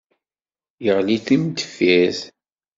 [0.83, 2.21] Yeɣli d timendeffirt.